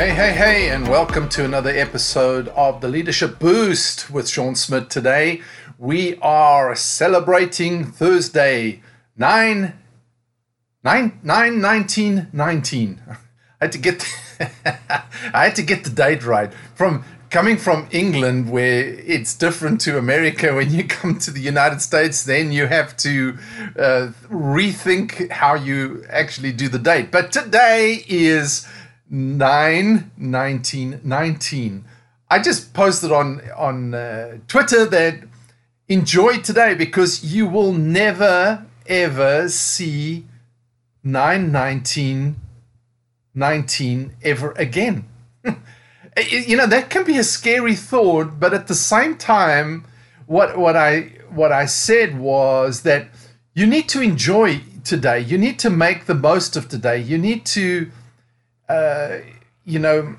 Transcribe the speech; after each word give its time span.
Hey, 0.00 0.14
hey, 0.14 0.32
hey, 0.32 0.70
and 0.70 0.88
welcome 0.88 1.28
to 1.28 1.44
another 1.44 1.68
episode 1.68 2.48
of 2.48 2.80
the 2.80 2.88
Leadership 2.88 3.38
Boost 3.38 4.10
with 4.10 4.30
Sean 4.30 4.54
Smith. 4.54 4.88
Today 4.88 5.42
we 5.76 6.16
are 6.22 6.74
celebrating 6.74 7.84
Thursday, 7.84 8.80
9, 9.18 9.74
9, 10.82 11.20
9 11.22 11.60
19, 11.60 12.28
19. 12.32 13.02
I 13.10 13.16
had 13.60 13.72
to 13.72 13.78
get 13.78 14.18
I 15.34 15.44
had 15.44 15.56
to 15.56 15.62
get 15.62 15.84
the 15.84 15.90
date 15.90 16.24
right. 16.24 16.50
From 16.74 17.04
coming 17.28 17.58
from 17.58 17.86
England 17.90 18.50
where 18.50 18.82
it's 18.82 19.34
different 19.34 19.82
to 19.82 19.98
America 19.98 20.54
when 20.54 20.70
you 20.70 20.84
come 20.84 21.18
to 21.18 21.30
the 21.30 21.42
United 21.42 21.82
States 21.82 22.24
then 22.24 22.52
you 22.52 22.66
have 22.68 22.96
to 22.96 23.36
uh, 23.78 24.12
rethink 24.30 25.30
how 25.30 25.56
you 25.56 26.06
actually 26.08 26.52
do 26.52 26.70
the 26.70 26.78
date. 26.78 27.10
But 27.10 27.32
today 27.32 28.02
is 28.08 28.66
9 29.10 30.12
19 30.16 31.00
19 31.02 31.84
i 32.30 32.38
just 32.38 32.72
posted 32.72 33.10
on 33.10 33.40
on 33.56 33.92
uh, 33.92 34.38
twitter 34.46 34.86
that 34.86 35.18
enjoy 35.88 36.38
today 36.38 36.74
because 36.74 37.24
you 37.24 37.46
will 37.48 37.72
never 37.72 38.64
ever 38.86 39.48
see 39.48 40.24
9 41.02 41.50
19 41.50 42.36
19 43.34 44.16
ever 44.22 44.52
again. 44.52 45.04
You 46.28 46.56
know 46.56 46.66
that 46.66 46.90
can 46.90 47.04
be 47.04 47.18
a 47.18 47.24
scary 47.24 47.76
thought 47.76 48.40
but 48.40 48.52
at 48.52 48.66
the 48.66 48.74
same 48.74 49.16
time 49.16 49.84
what 50.26 50.58
what 50.58 50.76
i 50.76 51.12
what 51.30 51.52
i 51.52 51.66
said 51.66 52.18
was 52.18 52.82
that 52.82 53.06
you 53.54 53.66
need 53.66 53.88
to 53.90 54.00
enjoy 54.00 54.60
today. 54.84 55.20
You 55.20 55.38
need 55.38 55.58
to 55.60 55.70
make 55.70 56.06
the 56.06 56.14
most 56.14 56.56
of 56.56 56.68
today. 56.68 56.98
You 57.00 57.18
need 57.18 57.44
to 57.46 57.90
you 59.64 59.78
know, 59.78 60.16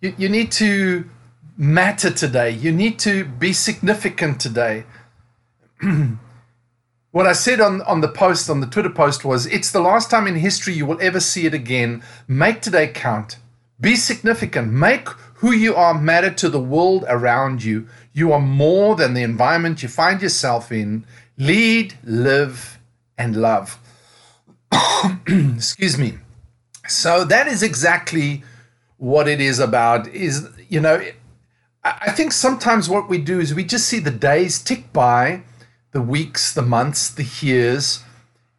you, 0.00 0.14
you 0.18 0.28
need 0.28 0.52
to 0.52 1.08
matter 1.56 2.10
today. 2.10 2.50
You 2.50 2.72
need 2.72 2.98
to 3.00 3.24
be 3.24 3.52
significant 3.52 4.40
today. 4.40 4.84
what 7.10 7.26
I 7.26 7.32
said 7.32 7.60
on, 7.60 7.82
on 7.82 8.00
the 8.00 8.08
post, 8.08 8.50
on 8.50 8.60
the 8.60 8.66
Twitter 8.66 8.90
post, 8.90 9.24
was 9.24 9.46
it's 9.46 9.70
the 9.70 9.80
last 9.80 10.10
time 10.10 10.26
in 10.26 10.36
history 10.36 10.74
you 10.74 10.86
will 10.86 11.00
ever 11.00 11.20
see 11.20 11.46
it 11.46 11.54
again. 11.54 12.02
Make 12.28 12.60
today 12.62 12.88
count. 12.88 13.38
Be 13.80 13.96
significant. 13.96 14.72
Make 14.72 15.08
who 15.36 15.52
you 15.52 15.74
are 15.74 15.94
matter 15.94 16.30
to 16.30 16.48
the 16.48 16.60
world 16.60 17.04
around 17.08 17.62
you. 17.62 17.86
You 18.12 18.32
are 18.32 18.40
more 18.40 18.96
than 18.96 19.14
the 19.14 19.22
environment 19.22 19.82
you 19.82 19.88
find 19.88 20.22
yourself 20.22 20.72
in. 20.72 21.06
Lead, 21.36 21.94
live, 22.02 22.78
and 23.18 23.36
love. 23.36 23.78
Excuse 25.26 25.98
me. 25.98 26.18
So 26.88 27.24
that 27.24 27.46
is 27.46 27.62
exactly 27.62 28.42
what 28.96 29.28
it 29.28 29.40
is 29.40 29.58
about. 29.58 30.08
Is 30.08 30.48
you 30.68 30.80
know, 30.80 31.04
I 31.84 32.10
think 32.10 32.32
sometimes 32.32 32.88
what 32.88 33.08
we 33.08 33.18
do 33.18 33.40
is 33.40 33.54
we 33.54 33.64
just 33.64 33.86
see 33.86 33.98
the 33.98 34.10
days 34.10 34.62
tick 34.62 34.92
by, 34.92 35.42
the 35.92 36.02
weeks, 36.02 36.52
the 36.52 36.62
months, 36.62 37.10
the 37.10 37.28
years, 37.44 38.02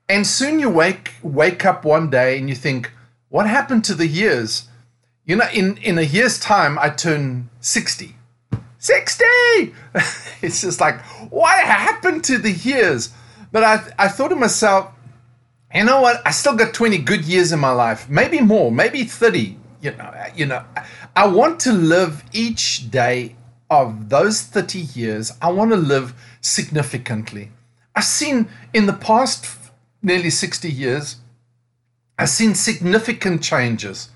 and 0.09 0.25
soon 0.25 0.59
you 0.59 0.69
wake 0.69 1.13
wake 1.21 1.65
up 1.65 1.83
one 1.83 2.09
day 2.09 2.37
and 2.37 2.49
you 2.49 2.55
think, 2.55 2.91
what 3.29 3.47
happened 3.47 3.83
to 3.85 3.93
the 3.93 4.07
years? 4.07 4.67
You 5.25 5.35
know, 5.35 5.47
in 5.53 5.77
in 5.77 5.97
a 5.97 6.03
year's 6.03 6.39
time, 6.39 6.77
I 6.79 6.89
turn 6.89 7.49
sixty. 7.59 8.15
60 8.79 9.25
it's 10.43 10.61
just 10.61 10.79
like 10.79 11.01
what 11.31 11.59
happened 11.65 12.23
to 12.23 12.37
the 12.37 12.51
years 12.51 13.09
but 13.51 13.63
i 13.63 13.83
i 13.97 14.07
thought 14.07 14.27
to 14.27 14.35
myself 14.35 14.91
you 15.77 15.83
know 15.83 16.01
what? 16.01 16.21
I 16.25 16.31
still 16.31 16.55
got 16.55 16.73
20 16.73 16.97
good 16.99 17.23
years 17.23 17.51
in 17.51 17.59
my 17.59 17.71
life, 17.71 18.09
maybe 18.09 18.41
more, 18.41 18.71
maybe 18.71 19.03
30. 19.03 19.57
You 19.81 19.91
know, 19.91 20.03
uh, 20.03 20.29
you 20.35 20.47
know, 20.47 20.63
I 21.15 21.27
want 21.27 21.59
to 21.61 21.71
live 21.71 22.23
each 22.33 22.89
day 22.89 23.35
of 23.69 24.09
those 24.09 24.41
30 24.41 24.79
years. 24.79 25.31
I 25.41 25.51
want 25.51 25.71
to 25.71 25.77
live 25.77 26.15
significantly. 26.41 27.51
I've 27.95 28.05
seen 28.05 28.49
in 28.73 28.87
the 28.87 28.93
past 28.93 29.45
nearly 30.01 30.31
60 30.31 30.71
years, 30.71 31.17
I've 32.17 32.29
seen 32.29 32.55
significant 32.55 33.43
changes. 33.43 34.09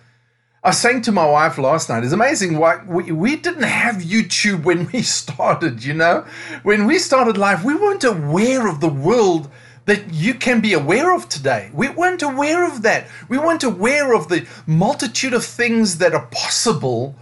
I 0.63 0.69
was 0.69 0.79
saying 0.79 1.01
to 1.03 1.11
my 1.11 1.25
wife 1.25 1.57
last 1.57 1.89
night, 1.89 2.03
it's 2.03 2.13
amazing 2.13 2.57
why 2.57 2.83
we, 2.87 3.11
we 3.11 3.35
didn't 3.35 3.63
have 3.63 3.95
YouTube 3.97 4.63
when 4.63 4.89
we 4.91 5.01
started, 5.19 5.83
you 5.83 5.93
know? 5.93 6.25
When 6.63 6.85
we 6.85 6.97
started 6.97 7.37
life, 7.37 7.63
we 7.63 7.75
weren't 7.75 8.03
aware 8.03 8.67
of 8.67 8.79
the 8.79 8.89
world 8.89 9.49
that 9.85 10.13
you 10.13 10.33
can 10.33 10.61
be 10.61 10.73
aware 10.73 11.13
of 11.15 11.27
today. 11.27 11.71
We 11.73 11.89
weren't 11.89 12.21
aware 12.21 12.65
of 12.65 12.83
that. 12.83 13.07
We 13.29 13.37
weren't 13.37 13.63
aware 13.63 14.13
of 14.13 14.29
the 14.29 14.47
multitude 14.67 15.33
of 15.33 15.43
things 15.43 15.97
that 15.97 16.13
are 16.13 16.27
possible 16.27 17.15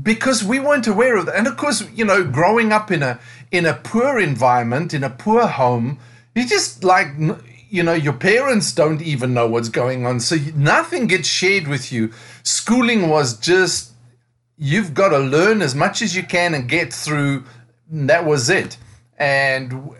because 0.00 0.44
we 0.44 0.60
weren't 0.60 0.86
aware 0.86 1.16
of 1.16 1.26
that. 1.26 1.36
And 1.36 1.46
of 1.46 1.56
course, 1.56 1.88
you 1.92 2.04
know, 2.04 2.24
growing 2.24 2.72
up 2.72 2.90
in 2.90 3.02
a 3.02 3.18
in 3.50 3.66
a 3.66 3.74
poor 3.74 4.18
environment, 4.18 4.94
in 4.94 5.02
a 5.02 5.10
poor 5.10 5.46
home, 5.46 5.98
you 6.34 6.46
just 6.46 6.84
like 6.84 7.08
you 7.70 7.82
know, 7.82 7.94
your 7.94 8.12
parents 8.12 8.72
don't 8.72 9.00
even 9.00 9.32
know 9.32 9.46
what's 9.46 9.68
going 9.68 10.04
on. 10.04 10.20
So 10.20 10.36
nothing 10.54 11.06
gets 11.06 11.28
shared 11.28 11.68
with 11.68 11.92
you. 11.92 12.12
Schooling 12.42 13.08
was 13.08 13.38
just 13.38 13.92
you've 14.56 14.92
got 14.92 15.10
to 15.10 15.18
learn 15.18 15.62
as 15.62 15.74
much 15.74 16.02
as 16.02 16.14
you 16.14 16.22
can 16.22 16.54
and 16.54 16.68
get 16.68 16.92
through. 16.92 17.44
And 17.90 18.10
That 18.10 18.24
was 18.24 18.50
it. 18.50 18.76
And 19.18 19.90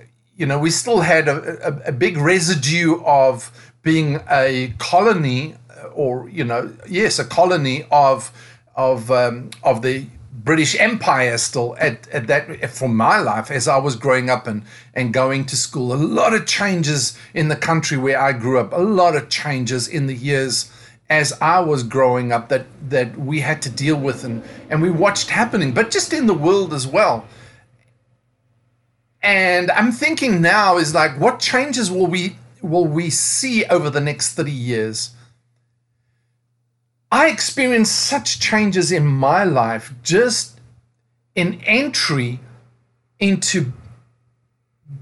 you 0.41 0.47
know, 0.47 0.59
we 0.59 0.71
still 0.71 1.01
had 1.01 1.29
a, 1.29 1.69
a, 1.69 1.89
a 1.89 1.93
big 1.93 2.17
residue 2.17 3.03
of 3.05 3.53
being 3.83 4.21
a 4.31 4.73
colony, 4.79 5.55
or 5.93 6.31
you 6.31 6.45
know, 6.45 6.73
yes, 6.89 7.19
a 7.19 7.27
colony 7.27 7.85
of 7.93 8.33
of 8.75 9.11
um, 9.11 9.51
of 9.63 9.83
the 9.83 10.07
British 10.33 10.75
Empire 10.81 11.37
still 11.37 11.77
at, 11.79 12.09
at 12.09 12.27
that 12.29 12.71
for 12.71 12.89
my 12.89 13.19
life 13.19 13.51
as 13.51 13.69
I 13.69 13.77
was 13.77 13.97
growing 13.97 14.31
up 14.31 14.47
and, 14.47 14.63
and 14.95 15.13
going 15.13 15.45
to 15.45 15.57
school. 15.57 15.93
A 15.93 15.95
lot 15.97 16.33
of 16.33 16.47
changes 16.47 17.19
in 17.35 17.49
the 17.49 17.57
country 17.57 17.99
where 17.99 18.19
I 18.19 18.33
grew 18.33 18.59
up, 18.59 18.73
a 18.73 18.77
lot 18.77 19.17
of 19.17 19.29
changes 19.29 19.89
in 19.89 20.07
the 20.07 20.15
years 20.15 20.73
as 21.11 21.35
I 21.43 21.61
was 21.61 21.83
growing 21.83 22.33
up 22.33 22.49
that 22.49 22.65
that 22.89 23.15
we 23.19 23.41
had 23.41 23.61
to 23.63 23.69
deal 23.69 23.97
with 23.97 24.25
and, 24.25 24.43
and 24.71 24.81
we 24.81 24.91
watched 24.91 25.29
happening, 25.29 25.73
but 25.73 25.91
just 25.91 26.15
in 26.15 26.27
the 26.27 26.41
world 26.49 26.73
as 26.73 26.87
well. 26.87 27.27
And 29.23 29.71
I'm 29.71 29.93
thinking 29.93 30.41
now 30.41 30.79
is 30.79 30.95
like, 30.95 31.19
what 31.21 31.41
changes 31.41 31.91
will 31.91 32.07
we 32.07 32.37
will 32.63 32.87
we 32.87 33.11
see 33.11 33.65
over 33.67 33.91
the 33.91 34.01
next 34.01 34.35
30 34.35 34.51
years? 34.51 35.11
I 37.11 37.29
experienced 37.29 37.97
such 37.97 38.39
changes 38.39 38.93
in 38.93 39.07
my 39.07 39.45
life 39.45 39.93
just 40.03 40.61
in 41.35 41.61
entry 41.65 42.41
into 43.19 43.73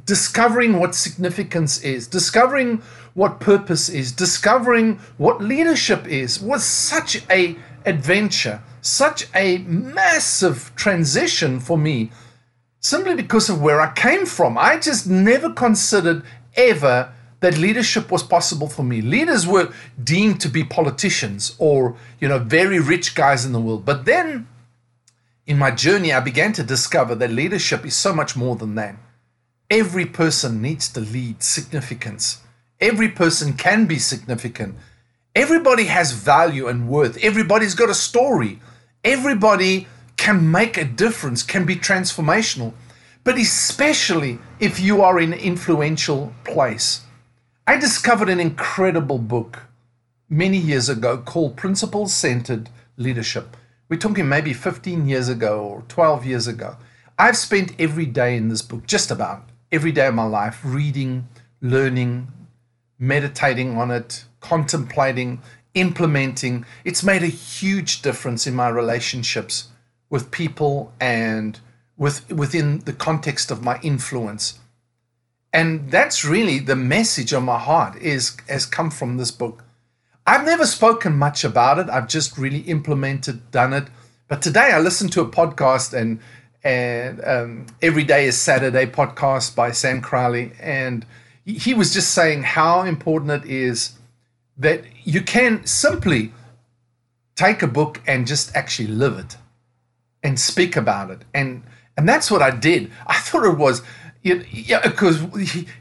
discovering 0.05 0.79
what 0.79 0.95
significance 0.95 1.83
is, 1.83 2.07
discovering 2.07 2.83
what 3.15 3.41
purpose 3.41 3.89
is, 3.89 4.13
discovering 4.13 4.99
what 5.17 5.43
leadership 5.43 6.07
is 6.07 6.41
was 6.41 6.65
such 6.65 7.23
a 7.31 7.57
adventure, 7.85 8.63
such 8.81 9.27
a 9.35 9.59
massive 9.59 10.73
transition 10.77 11.61
for 11.61 11.77
me 11.77 12.11
simply 12.81 13.15
because 13.15 13.49
of 13.49 13.61
where 13.61 13.81
I 13.81 13.93
came 13.93 14.27
from. 14.27 14.57
I 14.57 14.79
just 14.79 15.07
never 15.07 15.53
considered 15.53 16.23
ever 16.55 17.13
that 17.41 17.57
leadership 17.57 18.11
was 18.11 18.23
possible 18.23 18.69
for 18.69 18.83
me. 18.83 19.01
Leaders 19.01 19.47
were 19.47 19.73
deemed 20.03 20.41
to 20.41 20.49
be 20.49 20.65
politicians 20.65 21.55
or, 21.59 21.97
you 22.21 22.29
know, 22.29 22.39
very 22.39 22.81
rich 22.81 23.15
guys 23.15 23.45
in 23.45 23.53
the 23.53 23.61
world. 23.61 23.85
But 23.85 24.05
then 24.05 24.49
in 25.47 25.59
my 25.59 25.71
journey, 25.71 26.13
I 26.13 26.21
began 26.21 26.53
to 26.55 26.65
discover 26.65 27.15
that 27.15 27.31
leadership 27.31 27.87
is 27.87 27.97
so 27.97 28.13
much 28.13 28.37
more 28.37 28.57
than 28.57 28.75
that. 28.75 28.97
Every 29.71 30.07
person 30.07 30.61
needs 30.61 30.89
to 30.91 31.01
lead 31.01 31.43
significance. 31.43 32.43
Every 32.81 33.09
person 33.09 33.53
can 33.53 33.87
be 33.87 33.99
significant. 33.99 34.77
Everybody 35.35 35.85
has 35.85 36.13
value 36.13 36.67
and 36.69 36.89
worth. 36.89 37.23
Everybody's 37.23 37.75
got 37.75 37.91
a 37.91 37.95
story. 37.95 38.61
Everybody 39.05 39.87
can 40.19 40.51
make 40.51 40.77
a 40.77 40.85
difference, 40.85 41.43
can 41.43 41.65
be 41.65 41.77
transformational, 41.77 42.75
but 43.25 43.39
especially 43.39 44.39
if 44.61 44.79
you 44.79 45.01
are 45.01 45.19
in 45.19 45.33
an 45.33 45.39
influential 45.39 46.35
place. 46.45 47.03
I 47.67 47.79
discovered 47.79 48.29
an 48.29 48.41
incredible 48.41 49.19
book 49.19 49.61
many 50.29 50.59
years 50.59 50.89
ago 50.89 51.19
called 51.19 51.57
Principle 51.57 52.09
Centered 52.09 52.69
Leadership. 52.99 53.57
We're 53.89 53.99
talking 53.99 54.29
maybe 54.29 54.53
15 54.53 55.09
years 55.09 55.29
ago 55.29 55.61
or 55.63 55.83
12 55.89 56.27
years 56.27 56.47
ago. 56.47 56.77
I've 57.19 57.37
spent 57.37 57.73
every 57.79 58.07
day 58.07 58.37
in 58.37 58.49
this 58.49 58.61
book, 58.61 58.87
just 58.87 59.11
about 59.11 59.49
every 59.71 59.93
day 59.93 60.09
of 60.09 60.15
my 60.15 60.27
life, 60.27 60.61
reading, 60.65 61.29
learning, 61.63 62.29
meditating 62.99 63.77
on 63.79 63.91
it, 63.91 64.25
contemplating, 64.41 65.41
implementing. 65.75 66.67
It's 66.85 67.05
made 67.05 67.23
a 67.23 67.27
huge 67.27 68.03
difference 68.03 68.47
in 68.47 68.55
my 68.55 68.69
relationships 68.69 69.69
with 70.11 70.31
people 70.31 70.93
and 71.01 71.61
with 71.97 72.31
within 72.33 72.81
the 72.81 72.93
context 72.93 73.51
of 73.51 73.63
my 73.63 73.79
influence. 73.83 74.59
And 75.53 75.91
that's 75.91 76.25
really 76.25 76.59
the 76.59 76.77
message 76.77 77.33
of 77.33 77.43
my 77.43 77.59
heart 77.59 77.97
is 77.97 78.37
has 78.49 78.67
come 78.67 78.91
from 78.91 79.17
this 79.17 79.31
book. 79.31 79.65
I've 80.27 80.45
never 80.45 80.67
spoken 80.67 81.17
much 81.17 81.43
about 81.43 81.79
it. 81.79 81.89
I've 81.89 82.09
just 82.09 82.37
really 82.37 82.61
implemented, 82.61 83.51
done 83.51 83.73
it. 83.73 83.89
But 84.29 84.43
today 84.43 84.73
I 84.73 84.79
listened 84.79 85.13
to 85.13 85.23
a 85.23 85.29
podcast 85.29 85.95
and 85.95 86.21
and 86.65 87.25
um, 87.25 87.67
every 87.81 88.05
day 88.05 88.27
is 88.27 88.37
Saturday 88.37 88.87
podcast 88.87 89.55
by 89.55 89.71
Sam 89.71 90.01
Crowley, 90.01 90.53
and 90.61 91.07
he 91.45 91.73
was 91.73 91.95
just 91.95 92.11
saying 92.11 92.43
how 92.43 92.83
important 92.83 93.31
it 93.45 93.51
is 93.51 93.93
that 94.59 94.85
you 95.05 95.23
can 95.23 95.65
simply 95.65 96.33
take 97.37 97.63
a 97.63 97.67
book 97.67 98.01
and 98.07 98.27
just 98.27 98.55
actually 98.57 98.89
live 98.89 99.19
it 99.19 99.37
and 100.23 100.39
speak 100.39 100.77
about 100.77 101.11
it, 101.11 101.23
and 101.35 101.63
and 101.97 102.09
that's 102.09 102.31
what 102.31 102.43
I 102.43 102.51
did. 102.51 102.91
I 103.07 103.15
thought 103.19 103.45
it 103.45 103.59
was 103.59 103.83
yeah, 104.23 104.81
because 104.83 105.21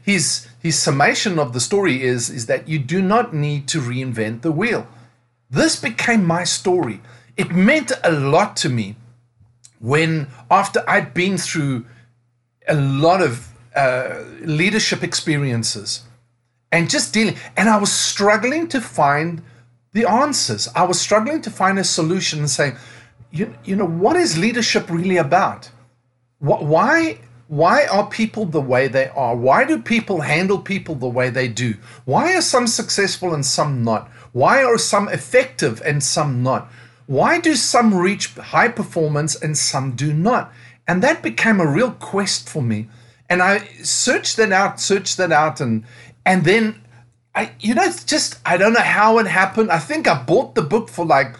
his 0.02 0.46
his 0.60 0.78
summation 0.78 1.38
of 1.38 1.52
the 1.52 1.60
story 1.60 2.02
is 2.02 2.30
is 2.30 2.46
that 2.46 2.68
you 2.68 2.78
do 2.78 3.02
not 3.02 3.34
need 3.34 3.68
to 3.68 3.80
reinvent 3.80 4.42
the 4.42 4.52
wheel. 4.52 4.86
This 5.50 5.80
became 5.80 6.24
my 6.26 6.44
story. 6.44 7.00
It 7.36 7.52
meant 7.52 7.92
a 8.04 8.12
lot 8.12 8.56
to 8.58 8.68
me 8.68 8.96
when 9.80 10.28
after 10.50 10.82
I'd 10.88 11.14
been 11.14 11.38
through 11.38 11.86
a 12.68 12.74
lot 12.74 13.22
of 13.22 13.48
uh, 13.74 14.24
leadership 14.40 15.02
experiences 15.02 16.02
and 16.70 16.90
just 16.90 17.14
dealing, 17.14 17.36
and 17.56 17.68
I 17.68 17.78
was 17.78 17.92
struggling 17.92 18.68
to 18.68 18.80
find 18.80 19.42
the 19.92 20.08
answers. 20.08 20.68
I 20.74 20.84
was 20.84 21.00
struggling 21.00 21.40
to 21.42 21.50
find 21.50 21.78
a 21.78 21.84
solution 21.84 22.40
and 22.40 22.50
saying, 22.50 22.76
you, 23.30 23.54
you 23.64 23.76
know, 23.76 23.86
what 23.86 24.16
is 24.16 24.38
leadership 24.38 24.88
really 24.90 25.16
about? 25.16 25.70
What, 26.38 26.64
why 26.64 27.18
why 27.48 27.86
are 27.86 28.06
people 28.06 28.44
the 28.44 28.60
way 28.60 28.88
they 28.88 29.08
are? 29.08 29.34
Why 29.34 29.64
do 29.64 29.80
people 29.80 30.20
handle 30.20 30.58
people 30.58 30.94
the 30.94 31.08
way 31.08 31.30
they 31.30 31.48
do? 31.48 31.74
Why 32.04 32.36
are 32.36 32.42
some 32.42 32.66
successful 32.66 33.32
and 33.32 33.44
some 33.44 33.82
not? 33.82 34.08
Why 34.32 34.62
are 34.62 34.76
some 34.76 35.08
effective 35.08 35.80
and 35.82 36.04
some 36.04 36.42
not? 36.42 36.70
Why 37.06 37.40
do 37.40 37.54
some 37.54 37.94
reach 37.94 38.34
high 38.34 38.68
performance 38.68 39.34
and 39.34 39.56
some 39.56 39.92
do 39.92 40.12
not? 40.12 40.52
And 40.86 41.02
that 41.02 41.22
became 41.22 41.58
a 41.58 41.66
real 41.66 41.92
quest 41.92 42.50
for 42.50 42.62
me. 42.62 42.88
And 43.30 43.42
I 43.42 43.60
searched 43.82 44.36
that 44.36 44.52
out, 44.52 44.78
searched 44.78 45.16
that 45.16 45.32
out, 45.32 45.60
and 45.60 45.84
and 46.26 46.44
then 46.44 46.82
I, 47.34 47.52
you 47.60 47.74
know, 47.74 47.90
just 48.04 48.38
I 48.44 48.58
don't 48.58 48.74
know 48.74 48.80
how 48.80 49.18
it 49.18 49.26
happened. 49.26 49.70
I 49.70 49.78
think 49.78 50.06
I 50.06 50.22
bought 50.22 50.54
the 50.54 50.62
book 50.62 50.90
for 50.90 51.06
like 51.06 51.36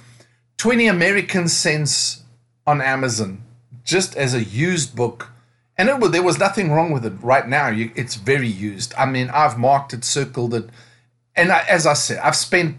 20 0.58 0.87
American 0.87 1.49
cents 1.49 2.22
on 2.66 2.81
Amazon, 2.81 3.43
just 3.84 4.16
as 4.16 4.34
a 4.34 4.44
used 4.44 4.94
book 4.94 5.31
and 5.78 5.88
it, 5.88 6.10
there 6.10 6.25
was 6.25 6.38
nothing 6.38 6.72
wrong 6.72 6.90
with 6.90 7.06
it. 7.06 7.12
Right 7.22 7.46
now, 7.46 7.69
you, 7.69 7.93
it's 7.94 8.16
very 8.16 8.49
used. 8.49 8.93
I 8.99 9.06
mean, 9.06 9.31
I've 9.31 9.56
marked 9.56 9.94
it, 9.94 10.05
circled 10.05 10.52
it, 10.52 10.69
and 11.37 11.52
I, 11.52 11.64
as 11.69 11.87
I 11.87 11.93
said, 11.94 12.19
I've 12.19 12.37
spent 12.37 12.78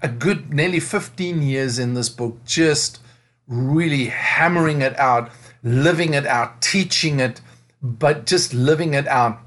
a 0.00 0.08
good 0.08 0.52
nearly 0.52 0.80
15 0.80 1.42
years 1.42 1.78
in 1.78 1.92
this 1.92 2.08
book, 2.08 2.42
just 2.46 3.00
really 3.46 4.06
hammering 4.06 4.80
it 4.80 4.98
out, 4.98 5.30
living 5.62 6.14
it 6.14 6.26
out, 6.26 6.62
teaching 6.62 7.20
it, 7.20 7.42
but 7.82 8.24
just 8.24 8.54
living 8.54 8.94
it 8.94 9.06
out. 9.06 9.38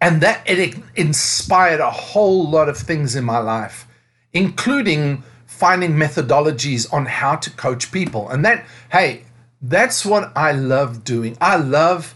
And 0.00 0.20
that 0.20 0.48
it 0.48 0.76
inspired 0.94 1.80
a 1.80 1.90
whole 1.90 2.48
lot 2.48 2.68
of 2.68 2.76
things 2.76 3.16
in 3.16 3.24
my 3.24 3.38
life, 3.38 3.88
including 4.32 5.24
finding 5.56 5.92
methodologies 5.92 6.92
on 6.92 7.06
how 7.06 7.34
to 7.36 7.50
coach 7.50 7.90
people. 7.90 8.28
And 8.28 8.44
that, 8.44 8.66
hey, 8.92 9.24
that's 9.62 10.04
what 10.04 10.30
I 10.36 10.52
love 10.52 11.02
doing. 11.02 11.36
I 11.40 11.56
love 11.56 12.14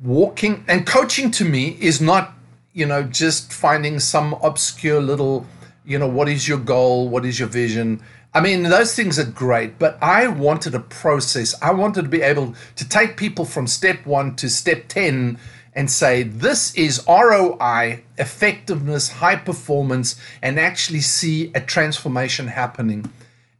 walking 0.00 0.64
and 0.68 0.86
coaching 0.86 1.30
to 1.32 1.44
me 1.44 1.76
is 1.80 2.00
not, 2.00 2.34
you 2.72 2.86
know, 2.86 3.02
just 3.02 3.52
finding 3.52 3.98
some 3.98 4.34
obscure 4.42 5.00
little, 5.00 5.44
you 5.84 5.98
know, 5.98 6.06
what 6.06 6.28
is 6.28 6.46
your 6.46 6.58
goal? 6.58 7.08
What 7.08 7.24
is 7.24 7.38
your 7.38 7.48
vision? 7.48 8.00
I 8.32 8.40
mean, 8.40 8.62
those 8.62 8.94
things 8.94 9.18
are 9.18 9.24
great, 9.24 9.78
but 9.78 9.98
I 10.00 10.28
wanted 10.28 10.74
a 10.74 10.80
process. 10.80 11.54
I 11.60 11.72
wanted 11.72 12.02
to 12.02 12.08
be 12.08 12.22
able 12.22 12.54
to 12.76 12.88
take 12.88 13.16
people 13.16 13.44
from 13.44 13.66
step 13.66 14.06
one 14.06 14.36
to 14.36 14.48
step 14.48 14.88
10 14.88 15.38
and 15.74 15.90
say, 15.90 16.22
this 16.22 16.74
is 16.74 17.02
ROI, 17.08 18.02
effectiveness, 18.18 19.08
high 19.08 19.36
performance, 19.36 20.20
and 20.42 20.60
actually 20.60 21.00
see 21.00 21.50
a 21.54 21.60
transformation 21.60 22.48
happening. 22.48 23.10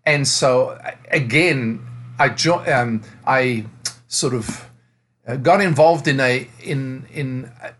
And 0.04 0.26
so, 0.28 0.78
again, 1.10 1.86
I 2.18 2.28
jo- 2.28 2.64
um, 2.66 3.02
I 3.26 3.64
sort 4.08 4.34
of 4.34 4.68
uh, 5.26 5.36
got 5.36 5.60
involved 5.60 6.06
in 6.08 6.20
a 6.20 6.48
in 6.62 7.06
in 7.12 7.50
uh, 7.62 7.72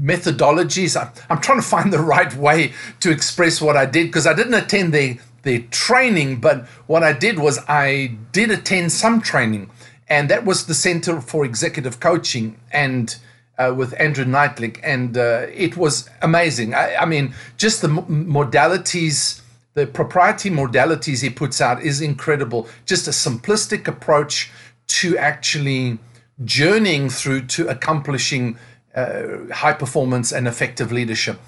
methodologies. 0.00 1.00
I'm, 1.00 1.10
I'm 1.30 1.40
trying 1.40 1.58
to 1.58 1.66
find 1.66 1.92
the 1.92 2.00
right 2.00 2.34
way 2.34 2.72
to 3.00 3.10
express 3.10 3.60
what 3.60 3.76
I 3.76 3.86
did 3.86 4.08
because 4.08 4.26
I 4.26 4.34
didn't 4.34 4.54
attend 4.54 4.92
the 4.92 5.18
the 5.42 5.62
training, 5.70 6.40
but 6.40 6.66
what 6.86 7.02
I 7.02 7.14
did 7.14 7.38
was 7.38 7.58
I 7.66 8.16
did 8.32 8.50
attend 8.50 8.92
some 8.92 9.22
training, 9.22 9.70
and 10.10 10.28
that 10.28 10.44
was 10.44 10.66
the 10.66 10.74
Center 10.74 11.20
for 11.20 11.44
Executive 11.44 12.00
Coaching 12.00 12.56
and. 12.72 13.16
Uh, 13.58 13.74
with 13.74 13.92
Andrew 14.00 14.24
Neitlich, 14.24 14.80
and 14.82 15.18
uh, 15.18 15.44
it 15.52 15.76
was 15.76 16.08
amazing. 16.22 16.72
I, 16.72 16.96
I 16.96 17.04
mean, 17.04 17.34
just 17.58 17.82
the 17.82 17.88
modalities 17.88 19.42
the 19.74 19.86
propriety 19.86 20.50
modalities 20.50 21.22
he 21.22 21.30
puts 21.30 21.60
out 21.60 21.82
is 21.82 22.00
incredible. 22.00 22.68
Just 22.86 23.06
a 23.06 23.10
simplistic 23.10 23.86
approach 23.86 24.50
to 24.88 25.16
actually 25.16 25.98
journeying 26.44 27.08
through 27.10 27.46
to 27.46 27.68
accomplishing 27.68 28.58
uh, 28.94 29.52
high 29.52 29.72
performance 29.72 30.32
and 30.32 30.48
effective 30.48 30.90
leadership. 30.90 31.38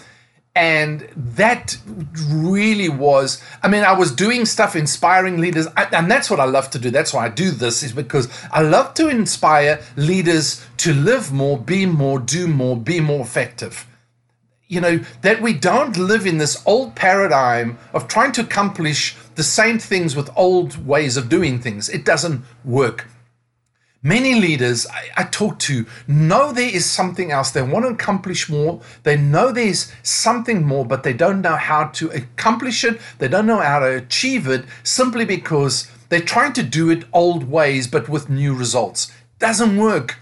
And 0.54 1.08
that 1.16 1.78
really 2.28 2.90
was, 2.90 3.42
I 3.62 3.68
mean, 3.68 3.84
I 3.84 3.92
was 3.92 4.12
doing 4.12 4.44
stuff 4.44 4.76
inspiring 4.76 5.40
leaders, 5.40 5.66
and 5.76 6.10
that's 6.10 6.30
what 6.30 6.40
I 6.40 6.44
love 6.44 6.68
to 6.70 6.78
do. 6.78 6.90
That's 6.90 7.14
why 7.14 7.24
I 7.24 7.28
do 7.30 7.50
this, 7.50 7.82
is 7.82 7.92
because 7.92 8.28
I 8.50 8.60
love 8.60 8.92
to 8.94 9.08
inspire 9.08 9.82
leaders 9.96 10.62
to 10.78 10.92
live 10.92 11.32
more, 11.32 11.56
be 11.58 11.86
more, 11.86 12.18
do 12.18 12.46
more, 12.48 12.76
be 12.76 13.00
more 13.00 13.20
effective 13.20 13.86
you 14.72 14.80
know, 14.80 14.98
that 15.20 15.42
we 15.42 15.52
don't 15.52 15.98
live 15.98 16.24
in 16.24 16.38
this 16.38 16.62
old 16.64 16.94
paradigm 16.94 17.76
of 17.92 18.08
trying 18.08 18.32
to 18.32 18.40
accomplish 18.40 19.14
the 19.34 19.42
same 19.42 19.78
things 19.78 20.16
with 20.16 20.30
old 20.34 20.86
ways 20.86 21.18
of 21.18 21.28
doing 21.28 21.60
things. 21.60 21.90
It 21.90 22.06
doesn't 22.06 22.42
work. 22.64 23.06
Many 24.04 24.34
leaders 24.34 24.84
I, 24.88 25.10
I, 25.16 25.24
talk 25.24 25.60
to 25.60 25.86
know 26.08 26.50
there 26.50 26.68
is 26.68 26.90
something 26.90 27.30
else. 27.30 27.52
They 27.52 27.62
want 27.62 27.84
to 27.84 27.92
accomplish 27.92 28.48
more. 28.48 28.80
They 29.04 29.16
know 29.16 29.52
there's 29.52 29.92
something 30.02 30.64
more, 30.64 30.84
but 30.84 31.04
they 31.04 31.12
don't 31.12 31.40
know 31.40 31.54
how 31.54 31.86
to 31.86 32.10
accomplish 32.10 32.82
it. 32.82 33.00
They 33.18 33.28
don't 33.28 33.46
know 33.46 33.60
how 33.60 33.78
to 33.78 33.96
achieve 33.98 34.48
it 34.48 34.64
simply 34.82 35.24
because 35.24 35.88
they're 36.08 36.20
trying 36.20 36.52
to 36.54 36.64
do 36.64 36.90
it 36.90 37.04
old 37.12 37.44
ways, 37.44 37.86
but 37.86 38.08
with 38.08 38.28
new 38.28 38.54
results. 38.54 39.12
Doesn't 39.38 39.76
work. 39.76 40.18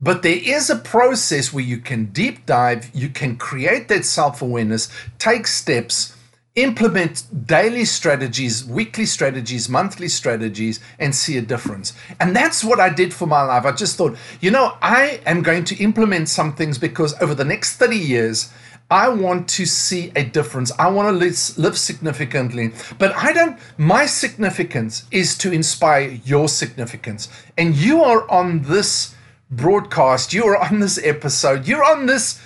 But 0.00 0.22
there 0.22 0.40
is 0.42 0.68
a 0.68 0.74
process 0.74 1.52
where 1.52 1.62
you 1.62 1.78
can 1.78 2.06
deep 2.06 2.44
dive, 2.44 2.90
you 2.92 3.08
can 3.08 3.36
create 3.36 3.86
that 3.86 4.04
self 4.04 4.42
awareness, 4.42 4.88
take 5.20 5.46
steps, 5.46 6.16
implement 6.54 7.46
daily 7.46 7.84
strategies, 7.84 8.64
weekly 8.64 9.06
strategies, 9.06 9.68
monthly 9.68 10.08
strategies, 10.08 10.80
and 10.98 11.14
see 11.14 11.38
a 11.38 11.42
difference. 11.42 11.94
And 12.20 12.36
that's 12.36 12.62
what 12.62 12.78
I 12.78 12.90
did 12.90 13.14
for 13.14 13.26
my 13.26 13.42
life. 13.42 13.64
I 13.64 13.72
just 13.72 13.96
thought, 13.96 14.16
you 14.40 14.50
know, 14.50 14.76
I 14.82 15.20
am 15.24 15.42
going 15.42 15.64
to 15.64 15.82
implement 15.82 16.28
some 16.28 16.54
things 16.54 16.76
because 16.76 17.14
over 17.22 17.34
the 17.34 17.44
next 17.44 17.76
30 17.76 17.96
years, 17.96 18.52
I 18.90 19.08
want 19.08 19.48
to 19.50 19.64
see 19.64 20.12
a 20.14 20.22
difference. 20.22 20.70
I 20.78 20.90
want 20.90 21.08
to 21.08 21.12
live, 21.12 21.56
live, 21.56 21.78
significantly. 21.78 22.72
But 22.98 23.14
I 23.16 23.32
don't, 23.32 23.58
my 23.78 24.04
significance 24.04 25.04
is 25.10 25.38
to 25.38 25.50
inspire 25.50 26.20
your 26.26 26.46
significance. 26.48 27.30
And 27.56 27.74
you 27.74 28.04
are 28.04 28.30
on 28.30 28.64
this 28.64 29.14
broadcast, 29.50 30.34
you're 30.34 30.58
on 30.58 30.80
this 30.80 30.98
episode, 31.02 31.66
you're 31.66 31.84
on 31.84 32.04
this 32.04 32.40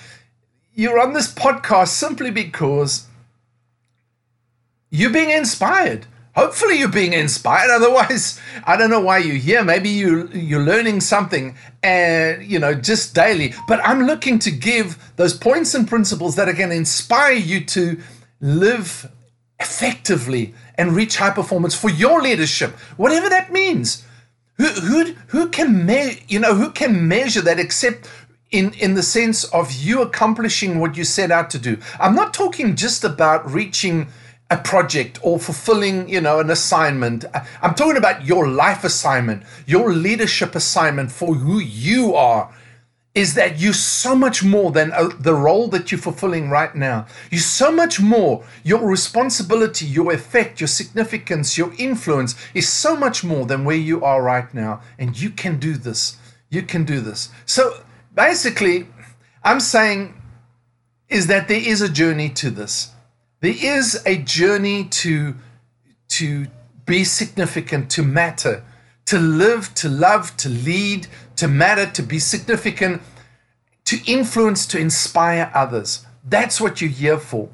you're 0.79 1.01
on 1.01 1.15
this 1.15 1.33
podcast 1.33 1.89
simply 1.89 2.31
because 2.31 3.06
you're 4.91 5.11
being 5.13 5.31
inspired. 5.31 6.07
Hopefully 6.35 6.79
you're 6.79 6.89
being 6.89 7.15
inspired. 7.15 7.71
Otherwise, 7.75 8.41
I 8.65 8.77
don't 8.77 8.91
know 8.91 9.01
why 9.01 9.19
you're 9.19 9.37
here. 9.37 9.65
Maybe 9.65 9.89
you 9.89 10.29
you're 10.33 10.63
learning 10.65 11.01
something 11.01 11.57
and 11.83 12.45
you 12.45 12.59
know 12.59 12.75
just 12.75 13.15
daily. 13.15 13.55
But 13.69 13.81
I'm 13.85 14.07
looking 14.07 14.39
to 14.41 14.51
give 14.51 14.99
those 15.17 15.35
points 15.35 15.75
and 15.75 15.89
principles 15.89 16.37
that 16.37 16.49
are 16.49 16.53
going 16.55 16.71
to 16.71 16.77
inspire 16.77 17.35
you 17.35 17.65
to 17.67 18.01
live 18.41 19.11
effectively 19.61 20.55
and 20.77 20.95
reach 20.95 21.17
high 21.17 21.31
performance 21.31 21.75
for 21.75 21.91
your 21.91 22.21
leadership, 22.23 22.73
whatever 22.99 23.29
that 23.31 23.53
means 23.53 24.05
Who, 24.59 24.67
who, 24.69 25.15
who 25.29 25.49
can 25.49 25.87
me- 25.87 26.23
you 26.29 26.39
know 26.41 26.55
who 26.55 26.71
can 26.71 27.09
measure 27.09 27.43
that 27.43 27.59
except 27.59 28.09
in, 28.51 28.73
in 28.75 28.95
the 28.95 29.03
sense 29.03 29.45
of 29.45 29.73
you 29.73 30.03
accomplishing 30.03 30.79
what 30.79 30.97
you 30.97 31.05
set 31.05 31.31
out 31.31 31.51
to 31.51 31.59
do. 31.59 31.79
I'm 32.01 32.15
not 32.15 32.35
talking 32.35 32.77
just 32.77 33.05
about 33.05 33.51
reaching 33.51 34.09
a 34.51 34.57
project 34.57 35.19
or 35.23 35.39
fulfilling, 35.39 36.09
you 36.09 36.21
know, 36.21 36.39
an 36.39 36.51
assignment. 36.51 37.25
I'm 37.63 37.75
talking 37.75 37.97
about 37.97 38.25
your 38.25 38.49
life 38.49 38.85
assignment, 38.85 39.43
your 39.67 39.93
leadership 39.93 40.55
assignment 40.55 41.11
for 41.11 41.35
who 41.35 41.59
you 41.59 42.15
are. 42.15 42.53
Is 43.15 43.33
that 43.33 43.59
you're 43.59 43.73
so 43.73 44.15
much 44.15 44.45
more 44.45 44.71
than 44.71 44.93
uh, 44.93 45.09
the 45.19 45.33
role 45.33 45.69
that 45.69 45.91
you're 45.91 45.99
fulfilling 45.99 46.51
right 46.51 46.75
now? 46.75 47.07
You're 47.31 47.41
so 47.41 47.73
much 47.73 47.99
more. 47.99 48.45
Your 48.63 48.87
responsibility, 48.87 49.87
your 49.87 50.13
effect, 50.13 50.61
your 50.61 50.69
significance, 50.69 51.57
your 51.57 51.73
influence 51.79 52.37
is 52.53 52.69
so 52.69 52.95
much 52.95 53.25
more 53.25 53.47
than 53.47 53.65
where 53.65 53.75
you 53.77 54.05
are 54.05 54.23
right 54.23 54.53
now. 54.53 54.83
And 54.99 55.19
you 55.19 55.31
can 55.31 55.59
do 55.59 55.79
this. 55.79 56.19
You 56.51 56.63
can 56.63 56.85
do 56.85 57.01
this. 57.01 57.31
So 57.47 57.81
basically, 58.15 58.87
I'm 59.43 59.61
saying 59.61 60.21
is 61.09 61.27
that 61.29 61.49
there 61.49 61.61
is 61.61 61.81
a 61.81 61.89
journey 61.89 62.29
to 62.29 62.51
this. 62.51 62.91
There 63.41 63.55
is 63.57 64.03
a 64.07 64.17
journey 64.19 64.85
to 64.85 65.35
to 66.09 66.47
be 66.87 67.05
significant, 67.05 67.91
to 67.91 68.03
matter, 68.03 68.65
to 69.07 69.19
live, 69.19 69.75
to 69.75 69.89
love, 69.89 70.37
to 70.39 70.49
lead, 70.49 71.09
to 71.37 71.49
matter, 71.49 71.87
to 71.87 72.03
be 72.03 72.19
significant, 72.19 73.03
to 73.85 73.99
influence, 74.07 74.67
to 74.67 74.79
inspire 74.79 75.51
others. 75.55 76.07
That's 76.25 76.61
what 76.61 76.81
you're 76.81 76.91
here 76.91 77.19
for. 77.19 77.49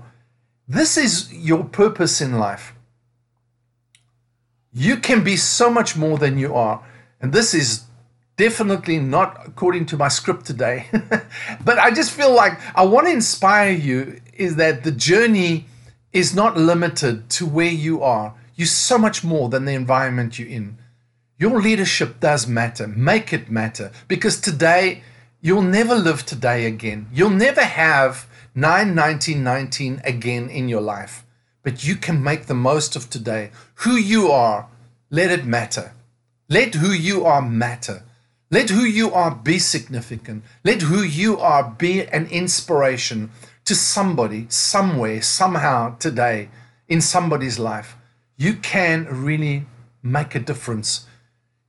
This 0.69 0.97
is 0.97 1.33
your 1.33 1.65
purpose 1.65 2.21
in 2.21 2.39
life. 2.39 2.75
You 4.73 4.97
can 4.97 5.25
be 5.25 5.37
so 5.37 5.71
much 5.71 5.97
more 5.97 6.19
than 6.19 6.39
you 6.39 6.55
are. 6.55 6.83
And 7.21 7.33
this 7.33 7.53
is 7.53 7.85
definitely 8.37 8.99
not 8.99 9.43
according 9.47 9.87
to 9.87 9.97
my 9.97 10.09
script 10.09 10.47
today. 10.47 10.87
but 11.65 11.79
I 11.79 11.91
just 11.91 12.13
feel 12.13 12.35
like 12.35 12.59
I 12.75 12.85
want 12.85 13.07
to 13.07 13.13
inspire 13.13 13.73
you 13.73 14.21
is 14.35 14.57
that 14.57 14.85
the 14.85 14.93
journey 14.93 15.67
is 16.13 16.35
not 16.35 16.57
limited 16.57 17.29
to 17.31 17.47
where 17.47 17.71
you 17.71 18.03
are. 18.03 18.35
You're 18.55 18.67
so 18.67 18.99
much 18.99 19.25
more 19.25 19.49
than 19.49 19.65
the 19.65 19.73
environment 19.73 20.39
you're 20.39 20.49
in. 20.49 20.79
Your 21.39 21.61
leadership 21.61 22.21
does 22.21 22.47
matter. 22.47 22.87
Make 22.87 23.33
it 23.33 23.51
matter 23.51 23.91
because 24.09 24.41
today 24.41 25.03
you'll 25.41 25.63
never 25.63 25.95
live 25.95 26.25
today 26.25 26.67
again. 26.67 27.09
You'll 27.13 27.31
never 27.31 27.65
have 27.65 28.27
9 28.55 28.95
19 28.95 29.43
19 29.43 30.03
again 30.05 30.49
in 30.51 30.69
your 30.69 30.83
life. 30.83 31.25
But 31.63 31.85
you 31.87 31.97
can 31.97 32.23
make 32.23 32.47
the 32.47 32.55
most 32.55 32.97
of 32.97 33.09
today. 33.09 33.51
Who 33.77 33.93
you 33.93 34.31
are, 34.31 34.69
let 35.11 35.31
it 35.31 35.45
matter. 35.45 35.93
Let 36.49 36.75
who 36.75 36.93
you 36.93 37.25
are 37.25 37.41
matter. 37.41 38.03
Let 38.51 38.69
who 38.69 38.85
you 38.85 39.13
are 39.15 39.35
be 39.35 39.59
significant. 39.59 40.45
Let 40.63 40.83
who 40.83 41.03
you 41.03 41.39
are 41.39 41.75
be 41.79 42.05
an 42.07 42.27
inspiration 42.27 43.31
to 43.65 43.75
somebody, 43.75 44.47
somewhere, 44.49 45.23
somehow 45.23 45.97
today 45.97 46.49
in 46.89 47.01
somebody's 47.01 47.59
life. 47.59 47.97
You 48.37 48.55
can 48.55 49.07
really 49.25 49.67
make 50.03 50.35
a 50.35 50.41
difference. 50.41 51.07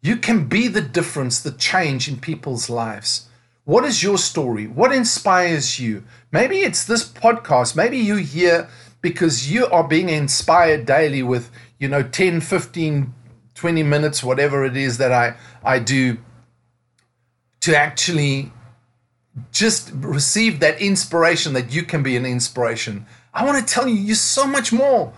You 0.01 0.17
can 0.17 0.47
be 0.47 0.67
the 0.67 0.81
difference, 0.81 1.39
the 1.39 1.51
change 1.51 2.07
in 2.07 2.19
people's 2.19 2.69
lives. 2.69 3.27
What 3.65 3.85
is 3.85 4.03
your 4.03 4.17
story? 4.17 4.67
What 4.67 4.91
inspires 4.91 5.79
you? 5.79 6.03
Maybe 6.31 6.57
it's 6.57 6.83
this 6.83 7.07
podcast. 7.07 7.75
Maybe 7.75 7.97
you 7.97 8.17
hear 8.17 8.67
because 9.01 9.51
you 9.51 9.67
are 9.67 9.87
being 9.87 10.09
inspired 10.09 10.85
daily 10.85 11.23
with, 11.23 11.49
you 11.79 11.87
know, 11.87 12.03
10, 12.03 12.41
15, 12.41 13.13
20 13.55 13.83
minutes, 13.83 14.23
whatever 14.23 14.65
it 14.65 14.75
is 14.75 14.97
that 14.97 15.11
I, 15.11 15.35
I 15.63 15.79
do 15.79 16.17
to 17.61 17.77
actually 17.77 18.51
just 19.51 19.91
receive 19.95 20.59
that 20.59 20.79
inspiration 20.79 21.53
that 21.53 21.73
you 21.73 21.83
can 21.83 22.03
be 22.03 22.15
an 22.15 22.25
inspiration. 22.25 23.05
I 23.33 23.45
want 23.45 23.65
to 23.65 23.73
tell 23.73 23.87
you, 23.87 23.95
you're 23.95 24.15
so 24.15 24.45
much 24.45 24.71
more. 24.71 25.13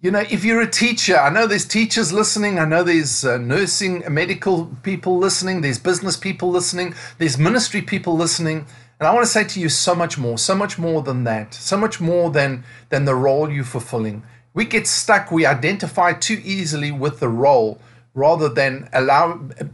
You 0.00 0.12
know, 0.12 0.20
if 0.30 0.44
you're 0.44 0.60
a 0.60 0.70
teacher, 0.70 1.18
I 1.18 1.28
know 1.28 1.48
there's 1.48 1.66
teachers 1.66 2.12
listening, 2.12 2.60
I 2.60 2.64
know 2.64 2.84
there's 2.84 3.24
uh, 3.24 3.36
nursing, 3.36 4.04
medical 4.08 4.66
people 4.84 5.18
listening, 5.18 5.60
there's 5.60 5.78
business 5.80 6.16
people 6.16 6.50
listening, 6.50 6.94
there's 7.18 7.36
ministry 7.36 7.82
people 7.82 8.16
listening. 8.16 8.64
And 9.00 9.08
I 9.08 9.12
want 9.12 9.26
to 9.26 9.30
say 9.30 9.42
to 9.42 9.60
you 9.60 9.68
so 9.68 9.96
much 9.96 10.16
more, 10.16 10.38
so 10.38 10.54
much 10.54 10.78
more 10.78 11.02
than 11.02 11.24
that, 11.24 11.52
so 11.54 11.76
much 11.76 12.00
more 12.00 12.30
than, 12.30 12.62
than 12.90 13.06
the 13.06 13.14
role 13.16 13.50
you're 13.50 13.64
fulfilling. 13.64 14.22
We 14.54 14.66
get 14.66 14.86
stuck, 14.86 15.32
we 15.32 15.44
identify 15.46 16.12
too 16.12 16.40
easily 16.44 16.92
with 16.92 17.18
the 17.18 17.28
role 17.28 17.80
rather 18.14 18.48
than 18.48 18.88
allow 18.92 19.40
uh, 19.60 19.64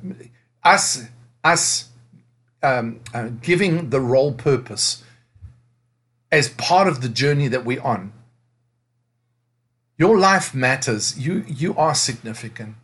us, 0.62 1.04
us 1.42 1.90
um, 2.64 3.00
uh, 3.12 3.28
giving 3.42 3.90
the 3.90 4.00
role 4.00 4.33
purpose 4.33 5.02
as 6.33 6.49
part 6.49 6.88
of 6.88 7.00
the 7.00 7.09
journey 7.09 7.49
that 7.49 7.64
we're 7.64 7.83
on. 7.83 8.12
Your 9.97 10.18
life 10.18 10.54
matters. 10.54 11.16
You 11.18 11.44
you 11.47 11.76
are 11.76 11.94
significant. 11.94 12.75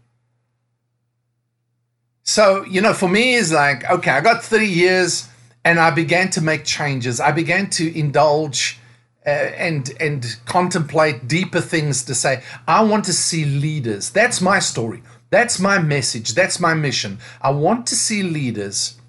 So, 2.23 2.65
you 2.65 2.81
know, 2.81 2.93
for 2.93 3.09
me 3.09 3.35
is 3.35 3.53
like, 3.53 3.91
okay, 3.91 4.13
I 4.13 4.21
got 4.21 4.45
30 4.45 4.67
years 4.67 5.29
and 5.65 5.81
I 5.81 5.91
began 5.91 6.31
to 6.31 6.41
make 6.41 6.65
changes. 6.65 7.19
I 7.19 7.33
began 7.33 7.71
to 7.71 7.99
indulge 7.99 8.79
uh, 9.27 9.31
and 9.31 9.93
and 9.99 10.37
contemplate 10.45 11.27
deeper 11.27 11.61
things 11.61 12.05
to 12.05 12.15
say, 12.15 12.43
I 12.69 12.85
want 12.85 13.05
to 13.07 13.13
see 13.13 13.45
leaders. 13.45 14.11
That's 14.11 14.41
my 14.41 14.61
story. 14.61 15.03
That's 15.31 15.59
my 15.59 15.79
message. 15.79 16.35
That's 16.35 16.61
my 16.61 16.75
mission. 16.75 17.19
I 17.43 17.51
want 17.51 17.87
to 17.89 17.97
see 17.97 18.23
leaders 18.23 19.00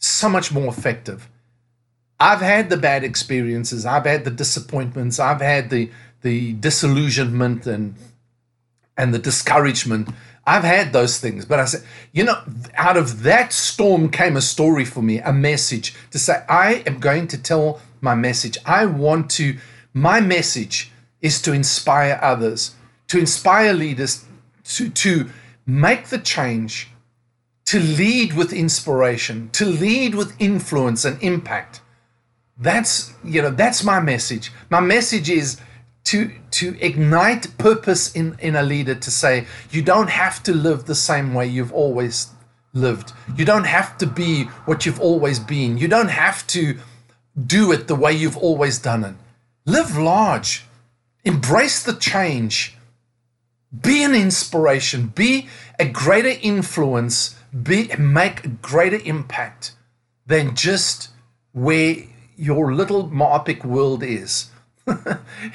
so 0.00 0.28
much 0.28 0.50
more 0.50 0.66
effective. 0.66 1.28
I've 2.18 2.40
had 2.40 2.68
the 2.68 2.76
bad 2.76 3.04
experiences, 3.04 3.86
I've 3.86 4.04
had 4.04 4.24
the 4.24 4.30
disappointments, 4.30 5.20
I've 5.20 5.40
had 5.40 5.70
the 5.70 5.90
the 6.22 6.52
disillusionment 6.54 7.66
and 7.66 7.94
and 8.96 9.14
the 9.14 9.18
discouragement. 9.18 10.08
I've 10.46 10.64
had 10.64 10.92
those 10.92 11.18
things, 11.18 11.44
but 11.44 11.60
I 11.60 11.66
said, 11.66 11.82
you 12.12 12.24
know, 12.24 12.36
out 12.74 12.96
of 12.96 13.22
that 13.22 13.52
storm 13.52 14.10
came 14.10 14.36
a 14.36 14.40
story 14.40 14.84
for 14.84 15.02
me, 15.02 15.18
a 15.18 15.32
message 15.32 15.94
to 16.10 16.18
say, 16.18 16.42
I 16.48 16.82
am 16.86 16.98
going 16.98 17.28
to 17.28 17.38
tell 17.38 17.80
my 18.00 18.14
message. 18.14 18.58
I 18.64 18.86
want 18.86 19.30
to, 19.32 19.58
my 19.92 20.20
message 20.20 20.90
is 21.20 21.40
to 21.42 21.52
inspire 21.52 22.18
others, 22.22 22.74
to 23.08 23.18
inspire 23.18 23.74
leaders 23.74 24.24
to, 24.64 24.88
to 24.88 25.30
make 25.66 26.06
the 26.06 26.18
change 26.18 26.88
to 27.70 27.78
lead 27.78 28.32
with 28.32 28.52
inspiration, 28.52 29.48
to 29.52 29.64
lead 29.64 30.12
with 30.16 30.34
influence 30.40 31.04
and 31.04 31.22
impact. 31.22 31.80
That's, 32.58 33.12
you 33.22 33.40
know, 33.42 33.50
that's 33.50 33.84
my 33.84 34.00
message. 34.00 34.50
My 34.70 34.80
message 34.80 35.30
is 35.30 35.60
to 36.06 36.32
to 36.50 36.76
ignite 36.80 37.56
purpose 37.58 38.12
in 38.12 38.36
in 38.40 38.56
a 38.56 38.64
leader 38.64 38.96
to 38.96 39.10
say 39.12 39.46
you 39.70 39.82
don't 39.82 40.10
have 40.10 40.42
to 40.42 40.52
live 40.52 40.86
the 40.86 40.96
same 40.96 41.32
way 41.32 41.46
you've 41.46 41.72
always 41.72 42.30
lived. 42.72 43.12
You 43.36 43.44
don't 43.44 43.68
have 43.78 43.96
to 43.98 44.06
be 44.06 44.44
what 44.66 44.84
you've 44.84 45.00
always 45.00 45.38
been. 45.38 45.78
You 45.78 45.86
don't 45.86 46.10
have 46.10 46.44
to 46.48 46.76
do 47.46 47.70
it 47.70 47.86
the 47.86 47.94
way 47.94 48.12
you've 48.12 48.42
always 48.48 48.78
done 48.80 49.04
it. 49.04 49.14
Live 49.64 49.96
large. 49.96 50.64
Embrace 51.22 51.84
the 51.84 51.94
change. 51.94 52.76
Be 53.70 54.02
an 54.02 54.16
inspiration. 54.16 55.12
Be 55.14 55.48
a 55.78 55.84
greater 55.84 56.36
influence 56.42 57.36
be 57.62 57.90
make 57.98 58.44
a 58.44 58.48
greater 58.48 59.00
impact 59.04 59.72
than 60.26 60.54
just 60.54 61.10
where 61.52 61.96
your 62.36 62.72
little 62.72 63.08
myopic 63.08 63.64
world 63.64 64.02
is. 64.02 64.50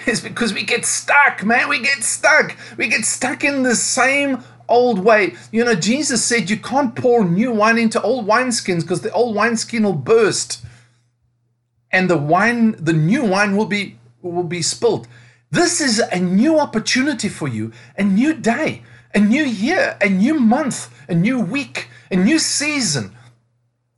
it's 0.06 0.22
because 0.22 0.54
we 0.54 0.64
get 0.64 0.86
stuck, 0.86 1.44
man. 1.44 1.70
We 1.70 1.80
get 1.80 2.04
stuck. 2.04 2.56
We 2.78 2.88
get 2.88 3.06
stuck 3.06 3.44
in 3.44 3.64
the 3.64 3.76
same 3.76 4.44
old 4.68 5.00
way. 5.00 5.36
You 5.52 5.64
know, 5.64 5.76
Jesus 5.76 6.24
said 6.24 6.50
you 6.50 6.58
can't 6.58 6.96
pour 6.96 7.26
new 7.26 7.52
wine 7.52 7.78
into 7.78 8.02
old 8.02 8.28
wineskins 8.28 8.82
because 8.82 9.02
the 9.02 9.12
old 9.12 9.36
wineskin 9.36 9.84
will 9.84 9.94
burst. 9.94 10.64
And 11.92 12.10
the 12.10 12.18
wine, 12.18 12.76
the 12.78 12.94
new 12.94 13.24
wine 13.26 13.56
will 13.56 13.66
be 13.66 13.98
will 14.22 14.44
be 14.44 14.62
spilled. 14.62 15.08
This 15.52 15.80
is 15.80 16.00
a 16.00 16.20
new 16.20 16.60
opportunity 16.60 17.30
for 17.30 17.48
you, 17.48 17.72
a 17.98 18.04
new 18.04 18.34
day 18.34 18.82
a 19.16 19.20
new 19.20 19.46
year, 19.46 19.98
a 20.02 20.10
new 20.10 20.38
month, 20.38 20.90
a 21.08 21.16
new 21.16 21.40
week, 21.40 21.90
a 22.12 22.16
new 22.16 22.40
season. 22.40 23.16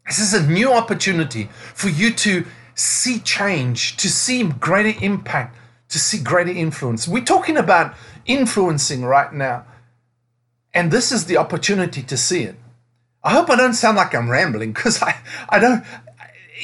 This 0.06 0.20
is 0.20 0.34
a 0.34 0.48
new 0.48 0.72
opportunity 0.72 1.50
for 1.74 1.90
you 1.90 2.14
to 2.14 2.46
see 2.76 3.20
change, 3.20 3.98
to 3.98 4.10
see 4.10 4.44
greater 4.44 4.98
impact, 5.04 5.58
to 5.90 6.00
see 6.00 6.20
greater 6.20 6.52
influence. 6.52 7.08
We're 7.08 7.24
talking 7.24 7.58
about 7.58 7.96
influencing 8.26 9.04
right 9.04 9.34
now. 9.34 9.66
And 10.74 10.92
this 10.92 11.12
is 11.12 11.26
the 11.26 11.38
opportunity 11.38 12.04
to 12.04 12.18
see 12.18 12.44
it. 12.44 12.56
I 13.24 13.32
hope 13.32 13.50
I 13.50 13.56
don't 13.56 13.74
sound 13.74 13.98
like 13.98 14.14
I'm 14.14 14.30
rambling 14.30 14.74
because 14.74 15.02
I, 15.02 15.20
I 15.50 15.60
don't, 15.60 15.84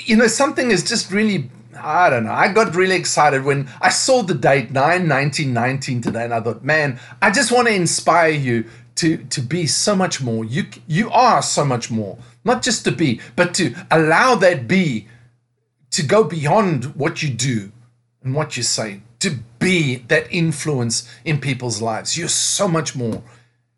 you 0.06 0.16
know, 0.16 0.28
something 0.28 0.72
is 0.72 0.84
just 0.84 1.12
really 1.12 1.50
I 1.82 2.10
don't 2.10 2.26
know. 2.26 2.32
I 2.32 2.52
got 2.52 2.76
really 2.76 2.96
excited 2.96 3.44
when 3.44 3.68
I 3.82 3.90
saw 3.90 4.22
the 4.22 4.34
date 4.34 4.72
9 4.72 5.08
19 5.08 5.54
19 5.54 6.02
today, 6.02 6.24
and 6.26 6.34
I 6.34 6.40
thought, 6.40 6.64
man, 6.64 7.00
I 7.22 7.32
just 7.32 7.52
want 7.52 7.68
to 7.68 7.74
inspire 7.74 8.32
you 8.32 8.66
to 8.96 9.18
to 9.18 9.42
be 9.42 9.68
so 9.68 9.96
much 9.96 10.22
more. 10.22 10.46
You 10.46 10.66
you 10.88 11.10
are 11.12 11.42
so 11.42 11.66
much 11.66 11.90
more. 11.90 12.18
Not 12.44 12.62
just 12.62 12.84
to 12.86 12.92
be, 12.92 13.22
but 13.36 13.54
to 13.56 13.74
allow 13.90 14.36
that 14.36 14.68
be 14.68 15.08
to 15.92 16.04
go 16.04 16.24
beyond 16.24 16.96
what 16.96 17.22
you 17.22 17.30
do 17.30 17.72
and 18.24 18.34
what 18.34 18.58
you 18.58 18.64
say, 18.64 19.02
to 19.20 19.38
be 19.60 19.98
that 20.08 20.32
influence 20.32 21.10
in 21.24 21.40
people's 21.40 21.82
lives. 21.82 22.18
You're 22.18 22.28
so 22.28 22.68
much 22.68 22.96
more. 22.96 23.24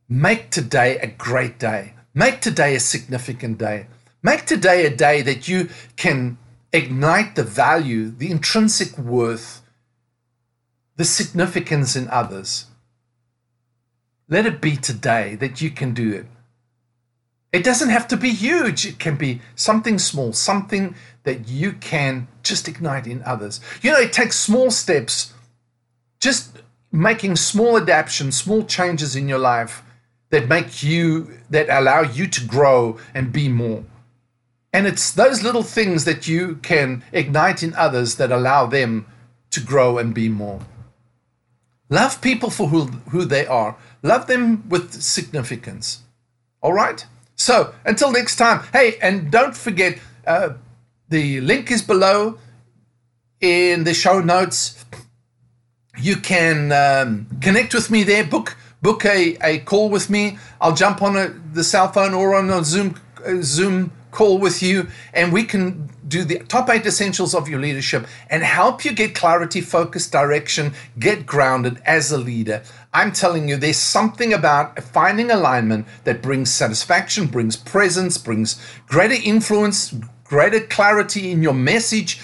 Make 0.08 0.50
today 0.50 0.98
a 1.00 1.08
great 1.08 1.60
day. 1.60 1.94
Make 2.14 2.42
today 2.42 2.76
a 2.76 2.80
significant 2.80 3.58
day. 3.58 3.88
Make 4.24 4.46
today 4.46 4.86
a 4.86 4.96
day 4.96 5.22
that 5.22 5.48
you 5.48 5.70
can 5.98 6.38
ignite 6.72 7.36
the 7.36 7.44
value, 7.44 8.10
the 8.10 8.32
intrinsic 8.32 8.98
worth, 8.98 9.62
the 10.96 11.06
significance 11.06 11.96
in 11.96 12.08
others. 12.10 12.66
Let 14.28 14.46
it 14.46 14.60
be 14.60 14.76
today 14.76 15.36
that 15.36 15.62
you 15.62 15.70
can 15.70 15.94
do 15.94 16.14
it. 16.14 16.26
It 17.54 17.64
doesn't 17.64 17.90
have 17.90 18.08
to 18.10 18.18
be 18.18 18.32
huge. 18.32 18.86
It 18.86 19.00
can 19.00 19.16
be 19.16 19.42
something 19.56 20.00
small, 20.00 20.34
something 20.34 20.96
that 21.24 21.48
you 21.48 21.74
can 21.74 22.28
just 22.44 22.68
ignite 22.68 23.08
in 23.08 23.24
others. 23.24 23.62
You 23.82 23.92
know, 23.92 24.00
it 24.00 24.12
takes 24.12 24.38
small 24.38 24.72
steps, 24.72 25.34
just 26.20 26.58
making 26.92 27.36
small 27.36 27.78
adaptations, 27.78 28.38
small 28.38 28.64
changes 28.64 29.16
in 29.16 29.30
your 29.30 29.40
life 29.40 29.84
that 30.32 30.50
make 30.50 30.84
you, 30.84 31.38
that 31.50 31.70
allow 31.70 32.02
you 32.02 32.28
to 32.28 32.44
grow 32.46 32.98
and 33.14 33.32
be 33.32 33.48
more. 33.48 33.84
And 34.74 34.88
it's 34.88 35.12
those 35.12 35.44
little 35.44 35.64
things 35.64 36.04
that 36.04 36.28
you 36.28 36.56
can 36.58 37.04
ignite 37.14 37.64
in 37.64 37.74
others 37.76 38.16
that 38.16 38.32
allow 38.32 38.66
them 38.66 39.06
to 39.52 39.62
grow 39.62 39.98
and 39.98 40.14
be 40.14 40.28
more. 40.28 40.60
Love 41.90 42.22
people 42.22 42.50
for 42.50 42.68
who, 42.68 42.86
who 43.12 43.26
they 43.26 43.46
are, 43.46 43.76
love 44.02 44.28
them 44.28 44.68
with 44.70 45.02
significance. 45.02 46.02
All 46.62 46.74
right? 46.74 47.06
So 47.36 47.74
until 47.86 48.12
next 48.12 48.38
time, 48.38 48.64
hey, 48.74 48.98
and 49.02 49.30
don't 49.30 49.56
forget 49.56 50.00
uh, 50.26 50.54
the 51.10 51.42
link 51.42 51.70
is 51.72 51.82
below 51.82 52.40
in 53.42 53.84
the 53.84 53.94
show 53.94 54.22
notes. 54.22 54.84
You 56.00 56.18
can 56.18 56.72
um, 56.72 57.28
connect 57.42 57.74
with 57.74 57.92
me 57.92 58.04
there, 58.04 58.24
book 58.24 58.58
book 58.82 59.06
a, 59.06 59.38
a 59.42 59.60
call 59.60 59.90
with 59.90 60.10
me. 60.10 60.38
I'll 60.62 60.76
jump 60.76 61.02
on 61.02 61.16
a, 61.18 61.30
the 61.54 61.64
cell 61.64 61.92
phone 61.92 62.14
or 62.14 62.36
on 62.36 62.50
a 62.50 62.64
Zoom 62.64 63.00
uh, 63.26 63.38
Zoom 63.42 63.92
call 64.16 64.38
with 64.40 64.64
you 64.64 64.88
and 65.14 65.32
we 65.32 65.44
can 65.44 65.90
do 66.08 66.24
the 66.24 66.40
top 66.40 66.70
eight 66.70 66.86
essentials 66.86 67.36
of 67.36 67.50
your 67.50 67.60
leadership 67.60 68.08
and 68.30 68.44
help 68.44 68.86
you 68.86 68.94
get 68.94 69.14
clarity, 69.14 69.60
focus, 69.60 70.10
direction, 70.10 70.74
get 70.98 71.26
grounded 71.26 71.82
as 71.86 72.12
a 72.12 72.18
leader. 72.18 72.64
I'm 72.94 73.12
telling 73.12 73.50
you, 73.50 73.58
there's 73.58 73.78
something 73.78 74.34
about 74.34 74.82
finding 74.82 75.30
alignment 75.32 75.86
that 76.06 76.22
brings 76.22 76.50
satisfaction, 76.50 77.28
brings 77.28 77.58
presence, 77.58 78.18
brings 78.18 78.60
greater 78.88 79.22
influence, 79.22 79.94
greater 80.24 80.62
clarity 80.62 81.32
in 81.32 81.44
your 81.44 81.54
message, 81.54 82.20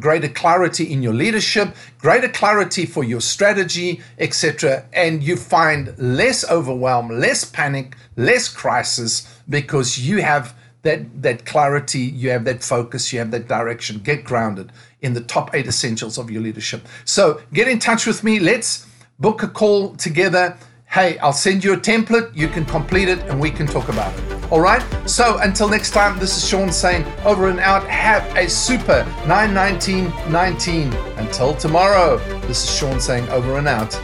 greater 0.00 0.28
clarity 0.28 0.92
in 0.92 1.02
your 1.02 1.14
leadership, 1.14 1.74
greater 1.98 2.28
clarity 2.28 2.84
for 2.84 3.04
your 3.04 3.20
strategy, 3.20 4.00
etc. 4.18 4.84
And 4.92 5.22
you 5.22 5.36
find 5.36 5.96
less 5.98 6.48
overwhelm, 6.50 7.08
less 7.08 7.44
panic, 7.44 7.96
less 8.16 8.48
crisis 8.48 9.26
because 9.48 9.98
you 9.98 10.22
have 10.22 10.54
that 10.86 11.22
that 11.22 11.44
clarity, 11.44 12.00
you 12.00 12.30
have 12.30 12.44
that 12.44 12.62
focus, 12.62 13.12
you 13.12 13.18
have 13.18 13.30
that 13.32 13.46
direction. 13.46 13.98
Get 13.98 14.24
grounded 14.24 14.72
in 15.02 15.12
the 15.12 15.20
top 15.20 15.54
eight 15.54 15.66
essentials 15.66 16.18
of 16.18 16.30
your 16.30 16.42
leadership. 16.42 16.86
So 17.04 17.40
get 17.52 17.68
in 17.68 17.78
touch 17.78 18.06
with 18.06 18.24
me. 18.24 18.40
Let's 18.40 18.86
book 19.18 19.42
a 19.42 19.48
call 19.48 19.94
together. 19.96 20.56
Hey, 20.86 21.18
I'll 21.18 21.32
send 21.32 21.64
you 21.64 21.74
a 21.74 21.76
template. 21.76 22.34
You 22.34 22.48
can 22.48 22.64
complete 22.64 23.08
it 23.08 23.18
and 23.28 23.40
we 23.40 23.50
can 23.50 23.66
talk 23.66 23.88
about 23.88 24.16
it. 24.18 24.52
All 24.52 24.60
right. 24.60 24.82
So 25.08 25.38
until 25.38 25.68
next 25.68 25.90
time, 25.90 26.18
this 26.18 26.36
is 26.36 26.48
Sean 26.48 26.70
saying 26.70 27.04
over 27.24 27.48
and 27.48 27.58
out. 27.58 27.84
Have 27.88 28.24
a 28.36 28.48
super 28.48 29.04
91919. 29.26 30.92
Until 31.18 31.54
tomorrow, 31.54 32.18
this 32.46 32.62
is 32.64 32.76
Sean 32.76 33.00
saying 33.00 33.28
over 33.30 33.58
and 33.58 33.66
out. 33.66 33.94